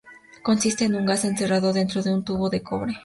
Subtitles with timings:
[0.41, 2.95] Consiste en un gas encerrado dentro de un tubo de cobre.